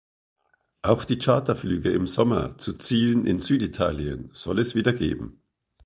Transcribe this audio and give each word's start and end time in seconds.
Auch 0.81 1.05
die 1.05 1.19
Charterflüge 1.19 1.91
im 1.91 2.07
Sommer 2.07 2.57
zu 2.57 2.73
Zielen 2.73 3.27
in 3.27 3.39
Süditalien 3.39 4.31
soll 4.33 4.57
es 4.57 4.73
wieder 4.73 4.93
geben. 4.93 5.43